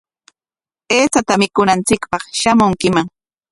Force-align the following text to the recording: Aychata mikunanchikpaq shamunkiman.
Aychata 0.95 1.33
mikunanchikpaq 1.41 2.23
shamunkiman. 2.39 3.05